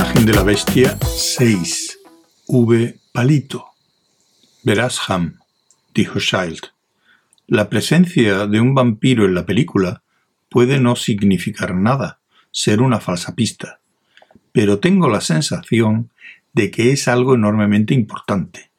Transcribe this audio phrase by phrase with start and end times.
[0.00, 1.98] imagen de la bestia 6.
[2.46, 2.96] V.
[3.12, 3.66] Palito.
[4.62, 5.40] Verás, Ham,
[5.92, 6.72] dijo Child.
[7.46, 10.02] La presencia de un vampiro en la película
[10.48, 12.18] puede no significar nada,
[12.50, 13.80] ser una falsa pista,
[14.52, 16.08] pero tengo la sensación
[16.54, 18.70] de que es algo enormemente importante,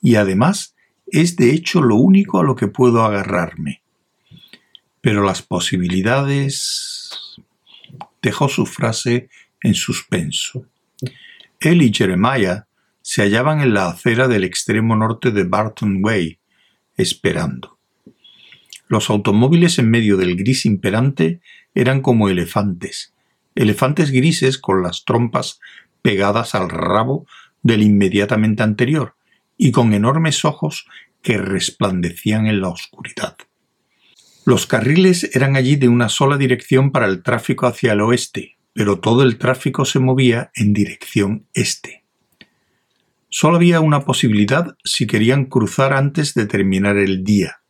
[0.00, 0.74] y además
[1.08, 3.82] es de hecho lo único a lo que puedo agarrarme.
[5.02, 7.36] Pero las posibilidades...
[8.22, 9.28] dejó su frase
[9.62, 10.66] en suspenso.
[11.60, 12.66] Él y Jeremiah
[13.02, 16.38] se hallaban en la acera del extremo norte de Barton Way,
[16.96, 17.78] esperando.
[18.88, 21.40] Los automóviles en medio del gris imperante
[21.74, 23.14] eran como elefantes,
[23.54, 25.60] elefantes grises con las trompas
[26.02, 27.26] pegadas al rabo
[27.62, 29.14] del inmediatamente anterior
[29.56, 30.86] y con enormes ojos
[31.22, 33.36] que resplandecían en la oscuridad.
[34.46, 39.00] Los carriles eran allí de una sola dirección para el tráfico hacia el oeste, pero
[39.00, 42.04] todo el tráfico se movía en dirección este.
[43.28, 47.60] Solo había una posibilidad si querían cruzar antes de terminar el día,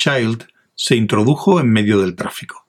[0.00, 2.66] Child se introdujo en medio del tráfico.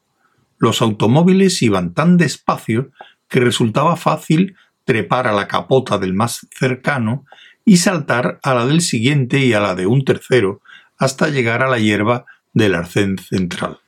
[0.57, 2.91] Los automóviles iban tan despacio
[3.29, 7.25] que resultaba fácil trepar a la capota del más cercano
[7.63, 10.61] y saltar a la del siguiente y a la de un tercero
[10.97, 13.79] hasta llegar a la hierba del arcén central.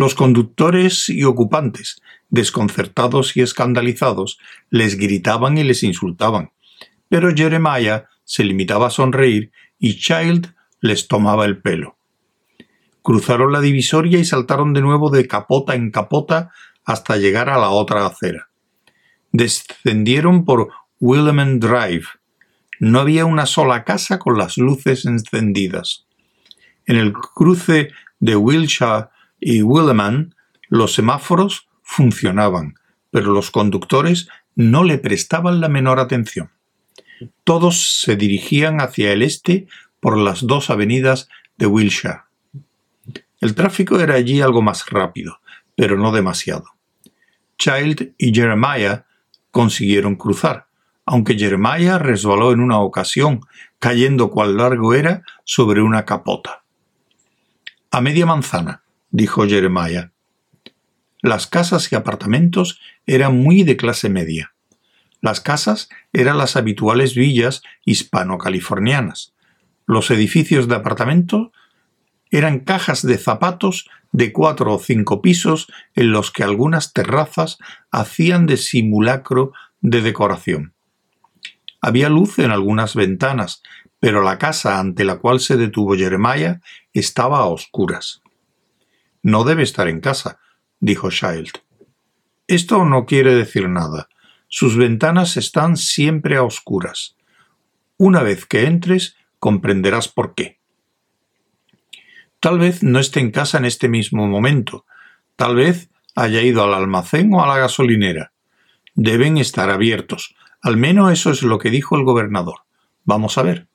[0.00, 4.38] Los conductores y ocupantes, desconcertados y escandalizados,
[4.70, 6.52] les gritaban y les insultaban,
[7.10, 11.98] pero Jeremiah se limitaba a sonreír y Child les tomaba el pelo.
[13.02, 16.50] Cruzaron la divisoria y saltaron de nuevo de capota en capota
[16.86, 18.48] hasta llegar a la otra acera.
[19.32, 22.06] Descendieron por William Drive.
[22.78, 26.06] No había una sola casa con las luces encendidas.
[26.86, 29.08] En el cruce de Wilshire
[29.40, 30.34] y Williman
[30.68, 32.74] los semáforos funcionaban,
[33.10, 36.50] pero los conductores no le prestaban la menor atención.
[37.44, 39.66] Todos se dirigían hacia el este
[40.00, 42.22] por las dos avenidas de Wilshire.
[43.40, 45.40] El tráfico era allí algo más rápido,
[45.74, 46.66] pero no demasiado.
[47.58, 49.04] Child y Jeremiah
[49.50, 50.66] consiguieron cruzar,
[51.04, 53.40] aunque Jeremiah resbaló en una ocasión,
[53.78, 56.62] cayendo cual largo era sobre una capota.
[57.90, 60.12] A media manzana, dijo Jeremiah.
[61.22, 64.54] Las casas y apartamentos eran muy de clase media.
[65.20, 69.34] Las casas eran las habituales villas hispano-californianas.
[69.86, 71.52] Los edificios de apartamento
[72.30, 77.58] eran cajas de zapatos de cuatro o cinco pisos en los que algunas terrazas
[77.90, 80.74] hacían de simulacro de decoración.
[81.80, 83.62] Había luz en algunas ventanas,
[84.00, 86.60] pero la casa ante la cual se detuvo Jeremiah
[86.92, 88.22] estaba a oscuras.
[89.22, 90.40] No debe estar en casa,
[90.78, 91.52] dijo Child.
[92.46, 94.08] Esto no quiere decir nada.
[94.48, 97.16] Sus ventanas están siempre a oscuras.
[97.96, 100.58] Una vez que entres, comprenderás por qué.
[102.40, 104.86] Tal vez no esté en casa en este mismo momento.
[105.36, 108.32] Tal vez haya ido al almacén o a la gasolinera.
[108.94, 110.34] Deben estar abiertos.
[110.62, 112.60] Al menos eso es lo que dijo el gobernador.
[113.04, 113.68] Vamos a ver.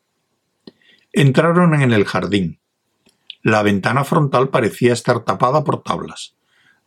[1.14, 2.60] Entraron en el jardín.
[3.46, 6.36] La ventana frontal parecía estar tapada por tablas.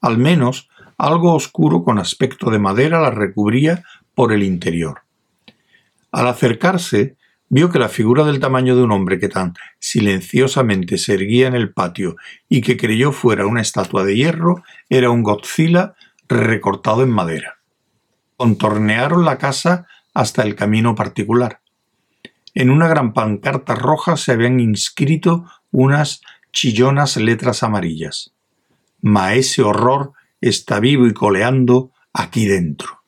[0.00, 3.84] Al menos algo oscuro con aspecto de madera la recubría
[4.16, 5.02] por el interior.
[6.10, 7.16] Al acercarse,
[7.48, 11.54] vio que la figura del tamaño de un hombre que tan silenciosamente se erguía en
[11.54, 12.16] el patio
[12.48, 15.94] y que creyó fuera una estatua de hierro era un Godzilla
[16.28, 17.58] recortado en madera.
[18.36, 21.60] Contornearon la casa hasta el camino particular.
[22.52, 26.20] En una gran pancarta roja se habían inscrito unas
[26.52, 28.34] chillonas letras amarillas.
[29.00, 33.02] Maese horror está vivo y coleando aquí dentro.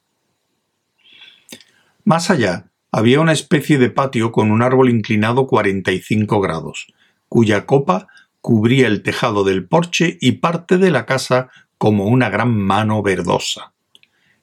[2.05, 6.87] Más allá, había una especie de patio con un árbol inclinado 45 grados,
[7.29, 8.09] cuya copa
[8.41, 13.73] cubría el tejado del porche y parte de la casa como una gran mano verdosa.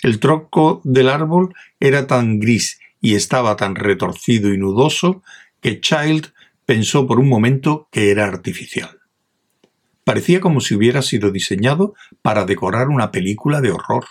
[0.02, 5.24] El tronco del árbol era tan gris y estaba tan retorcido y nudoso
[5.62, 6.34] que Child
[6.68, 9.00] pensó por un momento que era artificial.
[10.04, 14.06] Parecía como si hubiera sido diseñado para decorar una película de horror.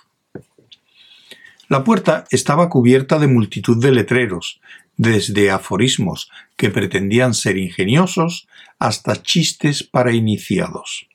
[1.69, 4.61] La puerta estaba cubierta de multitud de letreros,
[4.97, 8.49] desde aforismos que pretendían ser ingeniosos
[8.79, 11.09] hasta chistes para iniciados.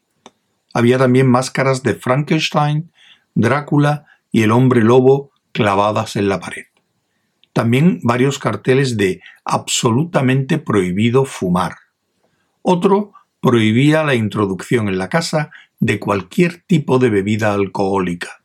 [0.76, 2.92] Había también máscaras de Frankenstein,
[3.34, 6.71] Drácula y el hombre lobo clavadas en la pared.
[7.54, 11.76] También varios carteles de absolutamente prohibido fumar.
[12.62, 18.44] Otro prohibía la introducción en la casa de cualquier tipo de bebida alcohólica.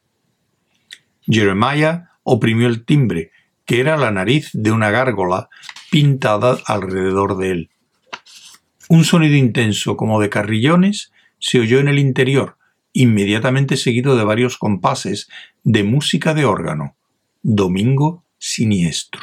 [1.26, 3.30] Jeremiah oprimió el timbre,
[3.64, 5.48] que era la nariz de una gárgola
[5.90, 7.70] pintada alrededor de él.
[8.88, 12.56] Un sonido intenso como de carrillones se oyó en el interior,
[12.92, 15.28] inmediatamente seguido de varios compases
[15.64, 16.96] de música de órgano.
[17.42, 19.22] Domingo siniestro.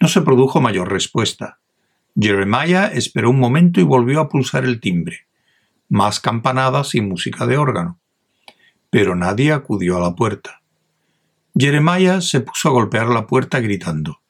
[0.00, 1.60] No se produjo mayor respuesta.
[2.18, 5.26] Jeremiah esperó un momento y volvió a pulsar el timbre.
[5.88, 8.00] Más campanadas y música de órgano.
[8.90, 10.62] Pero nadie acudió a la puerta.
[11.56, 14.20] Jeremiah se puso a golpear la puerta gritando.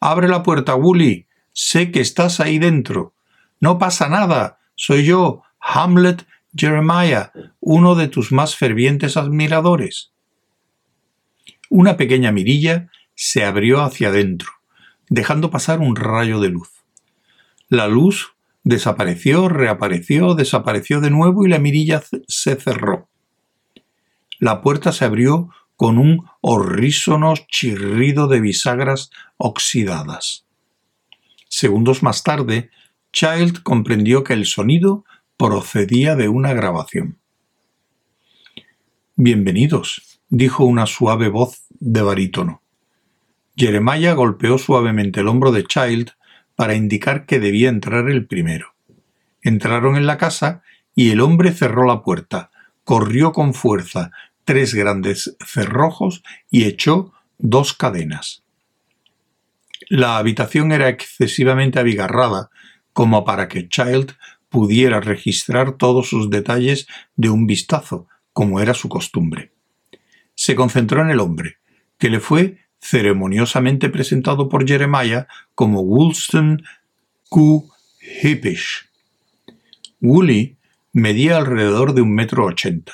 [0.00, 1.26] Abre la puerta, Wooly.
[1.52, 3.14] Sé que estás ahí dentro.
[3.60, 4.58] No pasa nada.
[4.74, 6.26] Soy yo, Hamlet
[6.56, 10.12] Jeremiah, uno de tus más fervientes admiradores.
[11.70, 14.50] Una pequeña mirilla se abrió hacia adentro,
[15.08, 16.68] dejando pasar un rayo de luz.
[17.68, 23.08] La luz desapareció, reapareció, desapareció de nuevo y la mirilla se cerró.
[24.38, 30.46] La puerta se abrió con un horrísono chirrido de bisagras oxidadas.
[31.48, 32.70] Segundos más tarde,
[33.12, 35.04] Child comprendió que el sonido
[35.36, 37.18] procedía de una grabación.
[39.16, 42.60] Bienvenidos, dijo una suave voz de barítono.
[43.56, 46.10] Jeremiah golpeó suavemente el hombro de Child
[46.56, 48.74] para indicar que debía entrar el primero.
[49.42, 52.50] Entraron en la casa y el hombre cerró la puerta,
[52.82, 54.10] corrió con fuerza
[54.44, 58.42] tres grandes cerrojos y echó dos cadenas.
[59.88, 62.50] La habitación era excesivamente abigarrada
[62.92, 64.16] como para que Child
[64.48, 69.53] pudiera registrar todos sus detalles de un vistazo, como era su costumbre.
[70.46, 71.56] Se concentró en el hombre,
[71.96, 76.62] que le fue ceremoniosamente presentado por Jeremiah como Woolston
[77.30, 77.70] Q.
[78.20, 78.90] Hippish.
[80.02, 80.58] Woolley
[80.92, 82.92] medía alrededor de un metro ochenta.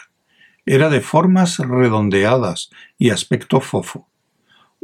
[0.64, 4.06] Era de formas redondeadas y aspecto fofo.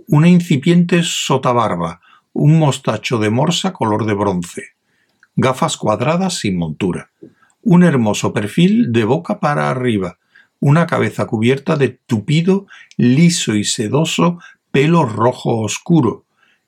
[0.08, 2.00] Una incipiente sotabarba,
[2.32, 4.70] un mostacho de morsa color de bronce,
[5.36, 7.12] gafas cuadradas sin montura,
[7.62, 10.18] un hermoso perfil de boca para arriba,
[10.60, 12.66] una cabeza cubierta de tupido,
[12.96, 14.38] liso y sedoso
[14.70, 16.24] pelo rojo oscuro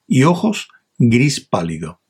[0.06, 0.69] y ojos
[0.99, 2.00] gris pálido.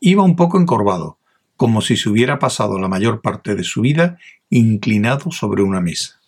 [0.00, 1.18] Iba un poco encorvado,
[1.56, 4.18] como si se hubiera pasado la mayor parte de su vida
[4.50, 6.20] inclinado sobre una mesa.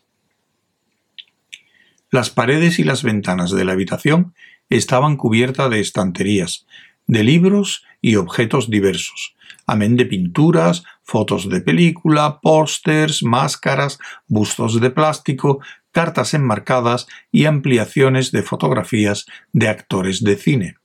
[2.11, 4.35] Las paredes y las ventanas de la habitación
[4.71, 6.67] estaban cubiertas de estanterías,
[7.07, 9.35] de libros y objetos diversos,
[9.67, 15.61] amén de pinturas, fotos de película, pósters, máscaras, bustos de plástico,
[15.93, 20.77] cartas enmarcadas y ampliaciones de fotografías de actores de cine.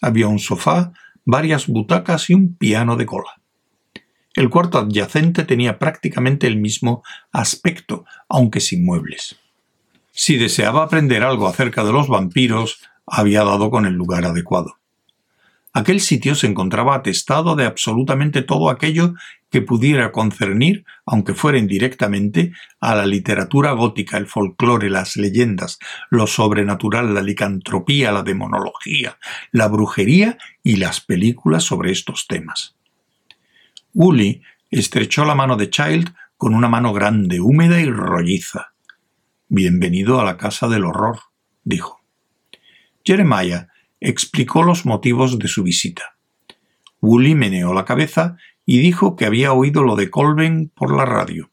[0.00, 0.92] Había un sofá,
[1.24, 3.40] varias butacas y un piano de cola.
[4.34, 7.02] El cuarto adyacente tenía prácticamente el mismo
[7.32, 9.36] aspecto, aunque sin muebles.
[10.12, 14.76] Si deseaba aprender algo acerca de los vampiros, había dado con el lugar adecuado.
[15.76, 19.12] Aquel sitio se encontraba atestado de absolutamente todo aquello
[19.50, 25.78] que pudiera concernir, aunque fuera indirectamente, a la literatura gótica, el folclore, las leyendas,
[26.08, 29.18] lo sobrenatural, la licantropía, la demonología,
[29.52, 32.74] la brujería y las películas sobre estos temas.
[33.92, 34.40] Woolley
[34.70, 38.72] estrechó la mano de Child con una mano grande, húmeda y rolliza.
[39.48, 41.18] Bienvenido a la casa del horror,
[41.64, 42.00] dijo.
[43.04, 43.68] Jeremiah
[44.00, 46.16] explicó los motivos de su visita.
[47.00, 51.50] Woolley meneó la cabeza y dijo que había oído lo de Colben por la radio.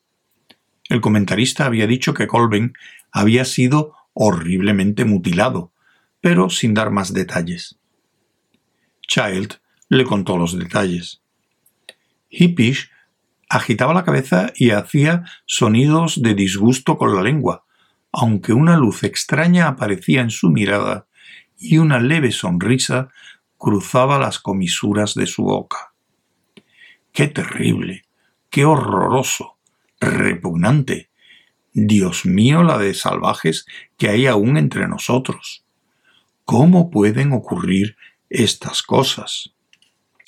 [0.90, 2.74] El comentarista había dicho que Colben
[3.12, 5.72] había sido horriblemente mutilado,
[6.22, 7.80] pero sin dar más detalles.
[9.08, 9.60] Child
[9.90, 11.22] le contó los detalles.
[12.30, 12.90] Hippish
[13.50, 17.66] agitaba la cabeza y hacía sonidos de disgusto con la lengua,
[18.12, 21.08] aunque una luz extraña aparecía en su mirada
[21.63, 23.10] y una leve sonrisa
[23.58, 25.93] cruzaba las comisuras de su boca.
[27.13, 28.03] ¡Qué terrible!
[28.50, 29.58] ¡Qué horroroso!
[30.01, 31.10] ¡Repugnante!
[31.72, 33.65] Dios mío, la de salvajes
[33.98, 35.63] que hay aún entre nosotros.
[36.43, 37.96] ¿Cómo pueden ocurrir
[38.29, 39.53] estas cosas?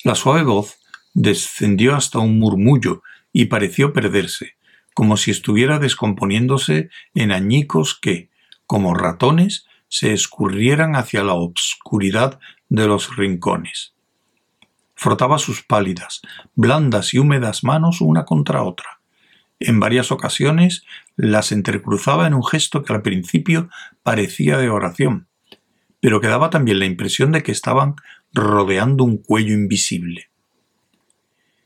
[0.02, 0.78] La suave voz
[1.12, 3.02] descendió hasta un murmullo
[3.32, 4.56] y pareció perderse,
[4.94, 8.30] como si estuviera descomponiéndose en añicos que,
[8.66, 12.38] como ratones, se escurrieran hacia la obscuridad
[12.68, 13.94] de los rincones.
[14.94, 16.22] Frotaba sus pálidas,
[16.54, 19.00] blandas y húmedas manos una contra otra.
[19.60, 20.84] En varias ocasiones
[21.16, 23.68] las entrecruzaba en un gesto que al principio
[24.02, 25.28] parecía de oración,
[26.00, 27.96] pero que daba también la impresión de que estaban
[28.32, 30.30] rodeando un cuello invisible.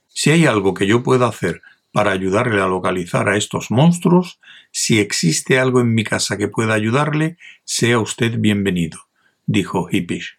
[0.09, 1.63] Si hay algo que yo pueda hacer
[1.93, 6.75] para ayudarle a localizar a estos monstruos, si existe algo en mi casa que pueda
[6.75, 8.99] ayudarle, sea usted bienvenido,
[9.47, 10.39] dijo Hippish.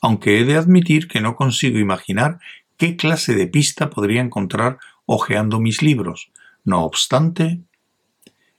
[0.00, 2.40] Aunque he de admitir que no consigo imaginar
[2.76, 6.30] qué clase de pista podría encontrar hojeando mis libros.
[6.64, 7.60] No obstante,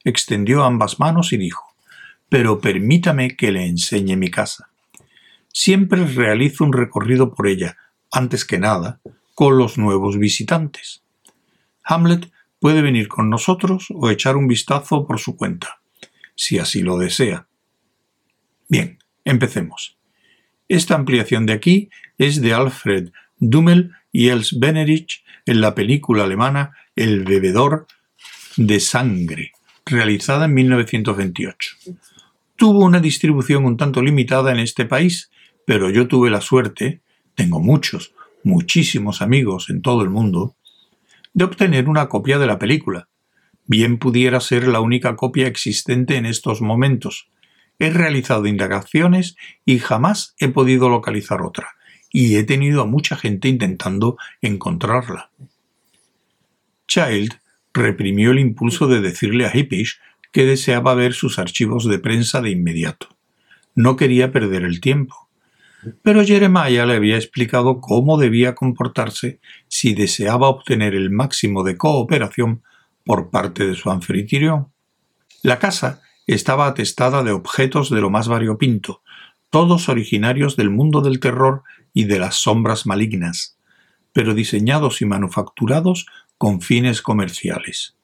[0.04, 1.74] extendió ambas manos y dijo,
[2.28, 4.70] pero permítame que le enseñe mi casa.
[5.52, 7.76] Siempre realizo un recorrido por ella,
[8.10, 9.00] antes que nada,
[9.34, 11.03] con los nuevos visitantes.
[11.84, 15.80] Hamlet puede venir con nosotros o echar un vistazo por su cuenta,
[16.34, 17.46] si así lo desea.
[18.68, 19.98] Bien, empecemos.
[20.68, 26.72] Esta ampliación de aquí es de Alfred Dummel y Els Benedich en la película alemana
[26.96, 27.86] El bebedor
[28.56, 29.52] de sangre,
[29.84, 31.76] realizada en 1928.
[32.56, 35.30] Tuvo una distribución un tanto limitada en este país,
[35.66, 37.02] pero yo tuve la suerte,
[37.34, 40.56] tengo muchos, muchísimos amigos en todo el mundo,
[41.34, 43.08] de obtener una copia de la película.
[43.66, 47.28] Bien pudiera ser la única copia existente en estos momentos.
[47.78, 51.74] He realizado indagaciones y jamás he podido localizar otra,
[52.10, 55.30] y he tenido a mucha gente intentando encontrarla.
[56.86, 57.40] Child
[57.72, 59.98] reprimió el impulso de decirle a Hippish
[60.30, 63.08] que deseaba ver sus archivos de prensa de inmediato.
[63.74, 65.23] No quería perder el tiempo
[66.02, 72.62] pero Jeremiah le había explicado cómo debía comportarse si deseaba obtener el máximo de cooperación
[73.04, 74.72] por parte de su anfitrión.
[75.42, 79.02] La casa estaba atestada de objetos de lo más variopinto,
[79.50, 81.62] todos originarios del mundo del terror
[81.92, 83.58] y de las sombras malignas,
[84.12, 86.06] pero diseñados y manufacturados
[86.38, 87.96] con fines comerciales.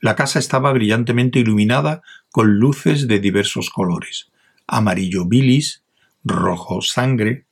[0.00, 4.30] La casa estaba brillantemente iluminada con luces de diversos colores,
[4.66, 5.83] amarillo bilis,
[6.24, 7.44] rojo sangre,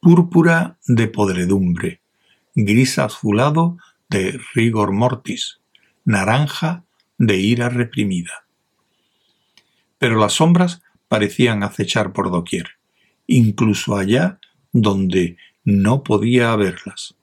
[0.00, 2.00] púrpura de podredumbre,
[2.54, 5.60] gris azulado de rigor mortis,
[6.04, 6.84] naranja
[7.18, 8.44] de ira reprimida.
[9.98, 12.78] Pero las sombras parecían acechar por doquier,
[13.26, 14.38] incluso allá
[14.72, 17.14] donde no podía haberlas.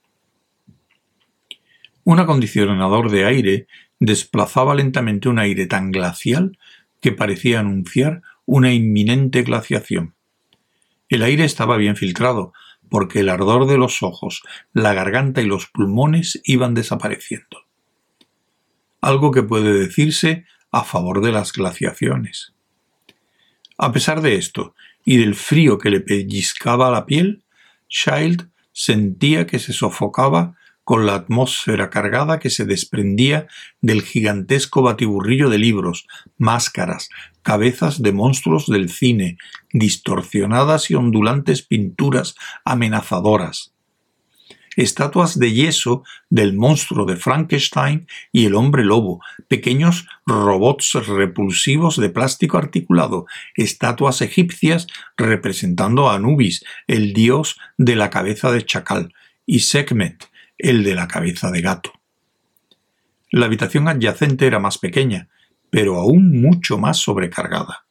[2.04, 3.68] Un acondicionador de aire
[4.00, 6.58] desplazaba lentamente un aire tan glacial
[7.02, 10.14] que parecía anunciar una inminente glaciación.
[11.10, 12.54] El aire estaba bien filtrado,
[12.90, 17.66] porque el ardor de los ojos, la garganta y los pulmones iban desapareciendo.
[19.02, 22.54] Algo que puede decirse a favor de las glaciaciones.
[23.78, 27.44] A pesar de esto, y del frío que le pellizcaba la piel,
[27.88, 30.57] Child sentía que se sofocaba
[30.88, 33.48] con la atmósfera cargada que se desprendía
[33.82, 37.10] del gigantesco batiburrillo de libros, máscaras,
[37.42, 39.38] cabezas de monstruos del cine,
[39.74, 43.74] distorsionadas y ondulantes pinturas amenazadoras,
[44.78, 52.12] estatuas de yeso del monstruo de Frankenstein y el hombre lobo, pequeños robots repulsivos de
[52.12, 53.26] plástico articulado,
[53.56, 59.14] estatuas egipcias representando a Anubis, el dios de la cabeza de chacal,
[59.46, 61.92] y Sekhmet, el de la cabeza de gato.
[63.32, 65.30] La habitación adyacente era más pequeña,
[65.70, 67.86] pero aún mucho más sobrecargada.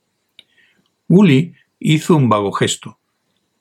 [1.08, 2.98] Woolley hizo un vago gesto.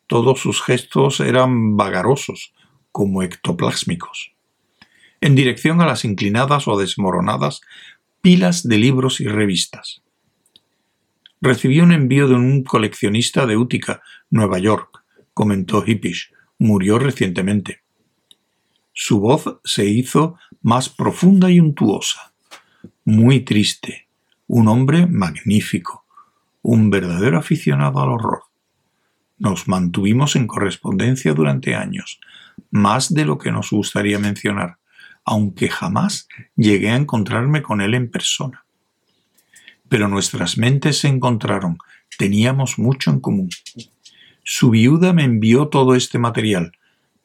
[0.08, 2.54] Todos sus gestos eran vagarosos,
[2.92, 4.34] como ectoplásmicos.
[5.22, 7.62] En dirección a las inclinadas o desmoronadas
[8.22, 10.02] pilas de libros y revistas.
[11.42, 16.32] Recibió un envío de un coleccionista de Utica, Nueva York, comentó Hippish.
[16.58, 17.85] Murió recientemente.
[18.98, 22.34] Su voz se hizo más profunda y untuosa.
[23.04, 24.08] Muy triste.
[24.48, 26.06] Un hombre magnífico.
[26.62, 28.44] Un verdadero aficionado al horror.
[29.38, 32.22] Nos mantuvimos en correspondencia durante años,
[32.72, 34.78] más de lo que nos gustaría mencionar,
[35.26, 38.64] aunque jamás llegué a encontrarme con él en persona.
[39.90, 41.80] Pero nuestras mentes se encontraron,
[42.18, 43.50] teníamos mucho en común.
[44.42, 46.72] Su viuda me envió todo este material,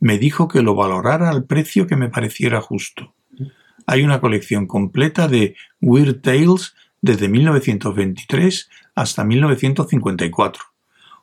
[0.01, 3.15] me dijo que lo valorara al precio que me pareciera justo.
[3.87, 10.65] Hay una colección completa de Weird Tales desde 1923 hasta 1954,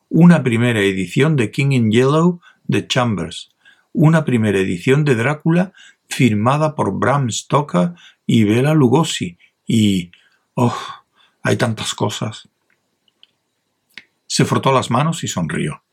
[0.10, 3.52] una primera edición de King in Yellow de Chambers,
[3.94, 5.74] una primera edición de Drácula
[6.08, 7.94] firmada por Bram Stoker
[8.26, 10.12] y Bela Lugosi y...
[10.54, 10.78] ¡Oh!
[11.44, 12.50] Hay tantas cosas.
[14.26, 15.84] Se frotó las manos y sonrió.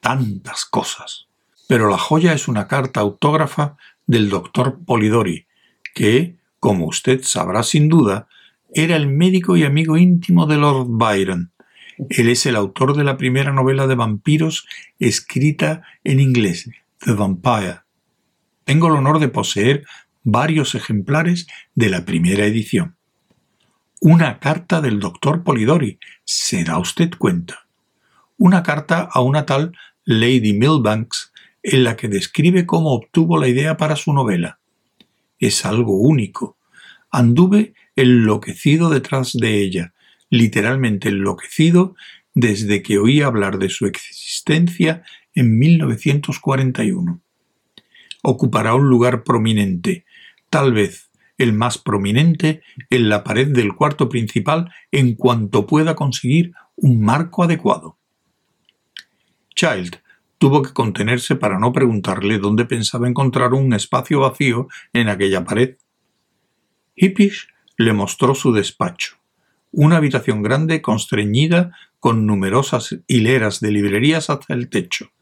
[0.00, 1.28] Tantas cosas
[1.68, 3.76] pero la joya es una carta autógrafa
[4.06, 5.46] del doctor Polidori,
[5.94, 8.28] que, como usted sabrá sin duda,
[8.74, 11.52] era el médico y amigo íntimo de Lord Byron.
[12.08, 14.66] Él es el autor de la primera novela de vampiros
[14.98, 17.80] escrita en inglés, The Vampire.
[18.64, 19.84] Tengo el honor de poseer
[20.22, 22.96] varios ejemplares de la primera edición.
[24.00, 27.66] Una carta del doctor Polidori, ¿se da usted cuenta?
[28.36, 29.72] Una carta a una tal
[30.04, 31.31] Lady Milbanks
[31.62, 34.58] en la que describe cómo obtuvo la idea para su novela.
[35.38, 36.56] Es algo único.
[37.10, 39.94] Anduve enloquecido detrás de ella,
[40.30, 41.94] literalmente enloquecido
[42.34, 45.02] desde que oí hablar de su existencia
[45.34, 47.20] en 1941.
[48.22, 50.04] Ocupará un lugar prominente,
[50.48, 56.52] tal vez el más prominente, en la pared del cuarto principal en cuanto pueda conseguir
[56.76, 57.98] un marco adecuado.
[59.54, 60.01] Child
[60.42, 65.76] tuvo que contenerse para no preguntarle dónde pensaba encontrar un espacio vacío en aquella pared.
[66.96, 67.46] Hippish
[67.76, 69.18] le mostró su despacho,
[69.70, 75.12] una habitación grande constreñida con numerosas hileras de librerías hasta el techo,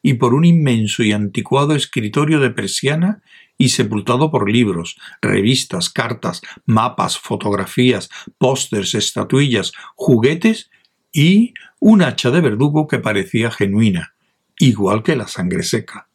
[0.00, 3.22] y por un inmenso y anticuado escritorio de persiana
[3.58, 8.08] y sepultado por libros, revistas, cartas, mapas, fotografías,
[8.38, 10.70] pósters, estatuillas, juguetes
[11.12, 14.14] y un hacha de verdugo que parecía genuina,
[14.60, 16.08] igual que la sangre seca.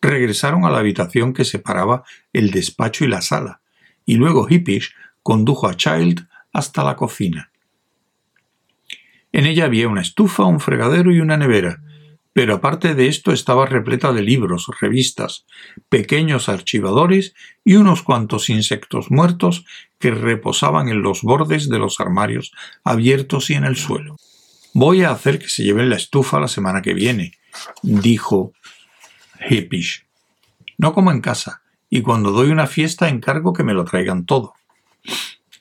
[0.00, 3.60] Regresaron a la habitación que separaba el despacho y la sala,
[4.04, 7.50] y luego Hippish condujo a Child hasta la cocina.
[9.32, 11.80] En ella había una estufa, un fregadero y una nevera,
[12.34, 15.46] pero aparte de esto estaba repleta de libros, revistas,
[15.88, 17.34] pequeños archivadores
[17.64, 19.64] y unos cuantos insectos muertos
[19.98, 22.52] que reposaban en los bordes de los armarios
[22.84, 24.16] abiertos y en el suelo.
[24.74, 27.32] Voy a hacer que se lleven la estufa la semana que viene,
[27.82, 28.52] dijo
[29.48, 30.06] Hippish.
[30.78, 34.54] No como en casa, y cuando doy una fiesta encargo que me lo traigan todo.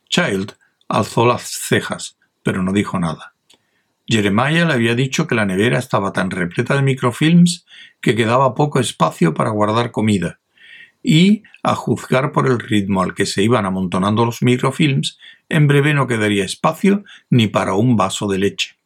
[0.10, 0.54] Child
[0.88, 3.34] alzó las cejas, pero no dijo nada.
[4.08, 7.66] Jeremiah le había dicho que la nevera estaba tan repleta de microfilms
[8.00, 10.40] que quedaba poco espacio para guardar comida,
[11.04, 15.18] y, a juzgar por el ritmo al que se iban amontonando los microfilms,
[15.50, 18.81] en breve no quedaría espacio ni para un vaso de leche.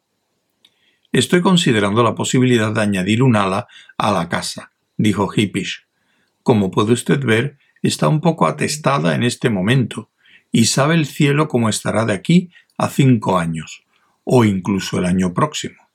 [1.16, 5.86] Estoy considerando la posibilidad de añadir un ala a la casa, dijo Hippish.
[6.42, 10.10] Como puede usted ver, está un poco atestada en este momento,
[10.52, 13.82] y sabe el cielo cómo estará de aquí a cinco años
[14.24, 15.88] o incluso el año próximo.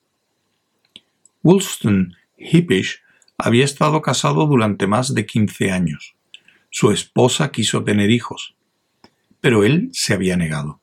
[1.43, 3.03] Woolston Hippish
[3.37, 6.15] había estado casado durante más de quince años.
[6.71, 8.55] Su esposa quiso tener hijos,
[9.39, 10.80] pero él se había negado.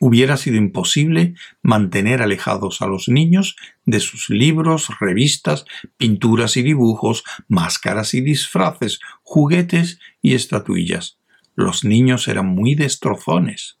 [0.00, 5.64] Hubiera sido imposible mantener alejados a los niños de sus libros, revistas,
[5.96, 11.18] pinturas y dibujos, máscaras y disfraces, juguetes y estatuillas.
[11.56, 13.78] Los niños eran muy destrozones.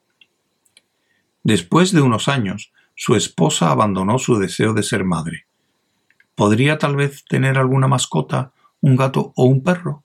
[1.44, 5.46] Después de unos años, su esposa abandonó su deseo de ser madre.
[6.34, 10.02] ¿Podría tal vez tener alguna mascota, un gato o un perro?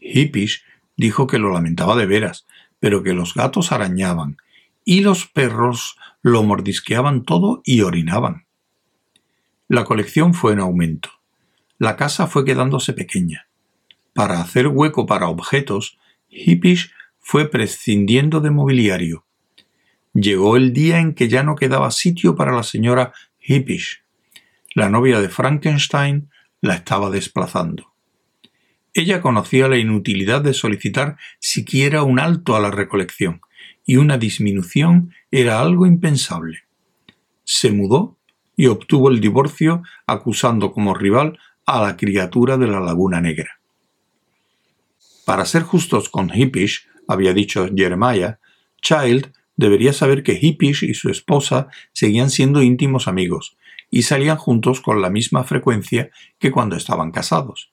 [0.00, 0.62] Hippish
[0.96, 2.46] dijo que lo lamentaba de veras,
[2.80, 4.38] pero que los gatos arañaban
[4.84, 8.46] y los perros lo mordisqueaban todo y orinaban.
[9.68, 11.10] La colección fue en aumento.
[11.78, 13.46] La casa fue quedándose pequeña.
[14.14, 19.24] Para hacer hueco para objetos, Hippish fue prescindiendo de mobiliario,
[20.14, 24.02] Llegó el día en que ya no quedaba sitio para la señora Hippish.
[24.74, 26.28] La novia de Frankenstein
[26.60, 27.92] la estaba desplazando.
[28.92, 33.40] Ella conocía la inutilidad de solicitar siquiera un alto a la recolección,
[33.84, 36.60] y una disminución era algo impensable.
[37.44, 38.16] Se mudó
[38.56, 43.60] y obtuvo el divorcio acusando como rival a la criatura de la Laguna Negra.
[45.24, 48.38] Para ser justos con Hippish, había dicho Jeremiah,
[48.80, 53.56] Child debería saber que Hippish y su esposa seguían siendo íntimos amigos
[53.90, 57.70] y salían juntos con la misma frecuencia que cuando estaban casados.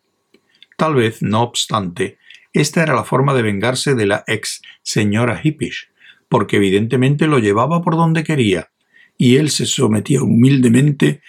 [0.77, 2.19] Tal vez, no obstante,
[2.53, 5.89] esta era la forma de vengarse de la ex señora Hippish,
[6.29, 8.69] porque evidentemente lo llevaba por donde quería,
[9.17, 11.21] y él se sometía humildemente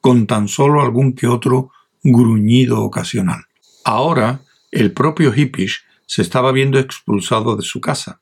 [0.00, 1.70] con tan solo algún que otro
[2.02, 3.44] gruñido ocasional.
[3.84, 4.40] Ahora,
[4.70, 8.20] el propio Hippish se estaba viendo expulsado de su casa,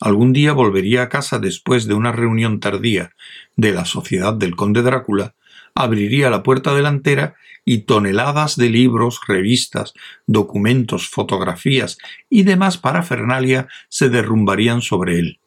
[0.00, 3.12] algún día volvería a casa después de una reunión tardía
[3.56, 5.34] de la Sociedad del Conde Drácula,
[5.74, 9.94] abriría la puerta delantera y toneladas de libros, revistas,
[10.26, 11.98] documentos, fotografías
[12.28, 15.38] y demás parafernalia se derrumbarían sobre él.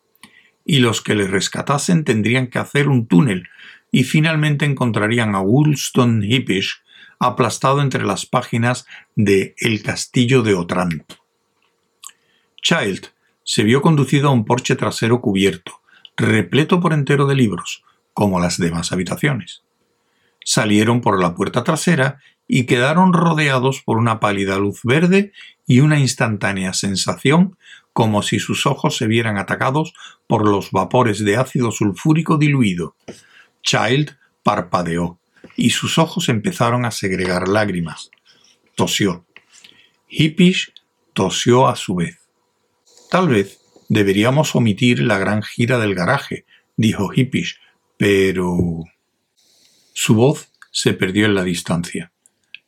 [0.66, 3.48] Y los que le rescatasen tendrían que hacer un túnel
[3.92, 6.82] y finalmente encontrarían a Woolston Hippish
[7.20, 11.16] aplastado entre las páginas de El castillo de Otranto.
[12.62, 13.08] Child
[13.44, 15.82] se vio conducido a un porche trasero cubierto,
[16.18, 19.62] repleto por entero de libros, como las demás habitaciones.
[20.44, 25.32] Salieron por la puerta trasera y quedaron rodeados por una pálida luz verde
[25.68, 27.58] y una instantánea sensación
[27.96, 29.94] como si sus ojos se vieran atacados
[30.28, 32.98] por los vapores de ácido sulfúrico diluido.
[33.64, 35.18] Child parpadeó
[35.56, 38.12] y sus ojos empezaron a segregar lágrimas.
[38.76, 39.26] Tosió.
[40.10, 40.74] Hippish
[41.14, 42.20] tosió a su vez.
[43.10, 46.44] Tal vez deberíamos omitir la gran gira del garaje,
[46.76, 47.62] dijo Hippish,
[47.96, 48.84] pero...
[49.94, 52.12] Su voz se perdió en la distancia.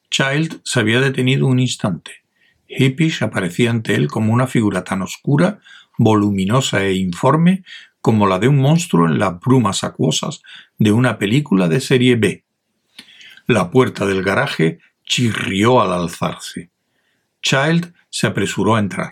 [0.10, 2.27] Child se había detenido un instante.
[2.68, 5.60] Hippish aparecía ante él como una figura tan oscura,
[5.98, 7.64] voluminosa e informe
[8.02, 10.42] como la de un monstruo en las brumas acuosas
[10.78, 12.46] de una película de serie B.
[13.48, 16.70] La puerta del garaje chirrió al alzarse.
[17.42, 19.12] Child se apresuró a entrar.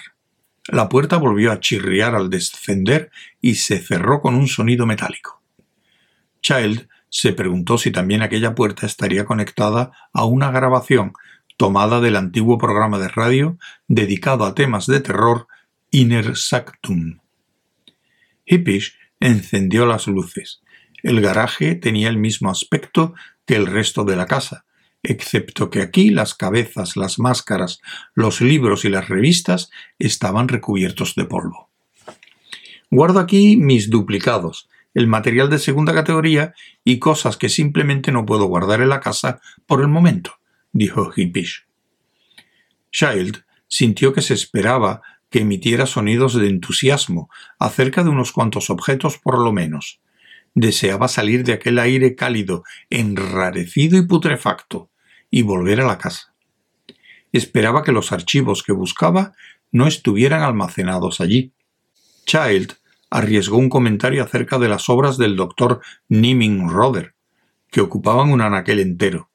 [0.68, 5.42] La puerta volvió a chirriar al descender y se cerró con un sonido metálico.
[6.42, 11.14] Child se preguntó si también aquella puerta estaría conectada a una grabación
[11.58, 15.48] tomada del antiguo programa de radio dedicado a temas de terror
[15.92, 17.20] Inner Sanctum.
[18.46, 20.62] Hippish encendió las luces.
[21.04, 23.14] El garaje tenía el mismo aspecto
[23.46, 24.66] que el resto de la casa,
[25.04, 27.80] excepto que aquí las cabezas, las máscaras,
[28.14, 31.70] los libros y las revistas estaban recubiertos de polvo.
[32.90, 38.46] Guardo aquí mis duplicados, el material de segunda categoría y cosas que simplemente no puedo
[38.46, 40.34] guardar en la casa por el momento,
[40.76, 41.66] dijo Hippish.
[42.92, 49.18] Child sintió que se esperaba que emitiera sonidos de entusiasmo acerca de unos cuantos objetos
[49.18, 50.02] por lo menos.
[50.54, 54.92] Deseaba salir de aquel aire cálido, enrarecido y putrefacto,
[55.32, 56.36] y volver a la casa.
[57.32, 59.34] Esperaba que los archivos que buscaba
[59.72, 61.54] no estuvieran almacenados allí.
[62.26, 62.74] Child
[63.10, 67.16] arriesgó un comentario acerca de las obras del doctor Nieming Roder,
[67.72, 69.30] que ocupaban un anaquel entero.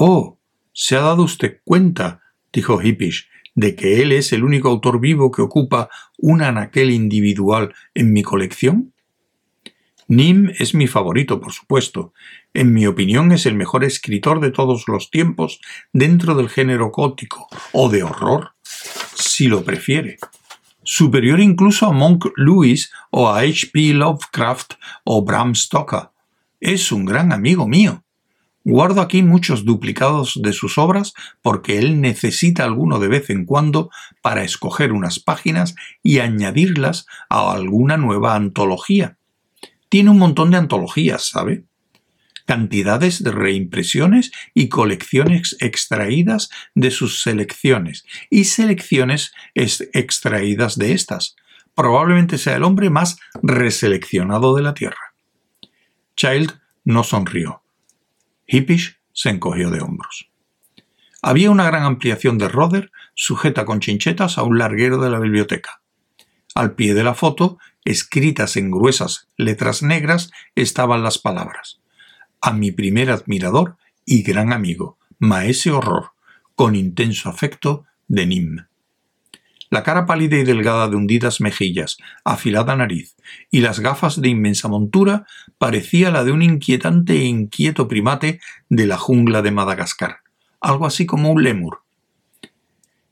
[0.00, 0.38] Oh,
[0.72, 2.20] ¿se ha dado usted cuenta?
[2.52, 7.74] dijo Hippish, de que él es el único autor vivo que ocupa un anaquel individual
[7.94, 8.94] en mi colección?
[10.06, 12.12] Nim es mi favorito, por supuesto.
[12.54, 15.60] En mi opinión es el mejor escritor de todos los tiempos
[15.92, 20.18] dentro del género gótico o de horror, si lo prefiere.
[20.84, 23.94] Superior incluso a Monk Lewis o a H.P.
[23.94, 26.10] Lovecraft o Bram Stoker.
[26.60, 28.04] Es un gran amigo mío.
[28.70, 33.90] Guardo aquí muchos duplicados de sus obras porque él necesita alguno de vez en cuando
[34.20, 39.16] para escoger unas páginas y añadirlas a alguna nueva antología
[39.88, 41.64] tiene un montón de antologías, ¿sabe?
[42.44, 51.36] Cantidades de reimpresiones y colecciones extraídas de sus selecciones y selecciones extraídas de estas.
[51.74, 55.14] Probablemente sea el hombre más reseleccionado de la Tierra.
[56.16, 57.62] Child no sonrió.
[58.48, 60.30] Hippish se encogió de hombros.
[61.22, 65.82] Había una gran ampliación de Roder sujeta con chinchetas a un larguero de la biblioteca.
[66.54, 67.58] Al pie de la foto
[67.88, 71.80] escritas en gruesas letras negras, estaban las palabras
[72.40, 76.12] A mi primer admirador y gran amigo, Maese Horror,
[76.54, 78.67] con intenso afecto, de Nim.
[79.70, 83.16] La cara pálida y delgada de hundidas mejillas, afilada nariz
[83.50, 85.26] y las gafas de inmensa montura
[85.58, 90.18] parecía la de un inquietante e inquieto primate de la jungla de Madagascar,
[90.60, 91.82] algo así como un lemur.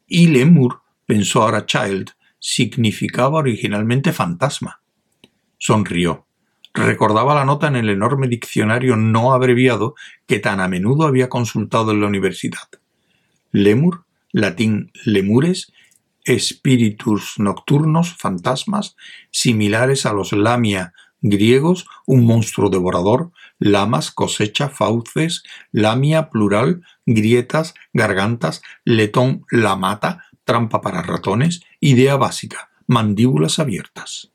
[0.06, 4.80] Y lemur, pensó ahora Child, significaba originalmente fantasma.
[5.58, 6.26] Sonrió.
[6.72, 9.94] Recordaba la nota en el enorme diccionario no abreviado
[10.26, 12.68] que tan a menudo había consultado en la universidad.
[13.50, 15.72] Lemur, latín lemures,
[16.26, 18.96] espíritus nocturnos, fantasmas,
[19.30, 28.62] similares a los lamia griegos, un monstruo devorador, lamas, cosecha, fauces, lamia, plural, grietas, gargantas,
[28.84, 34.30] letón, la mata, trampa para ratones, idea básica, mandíbulas abiertas.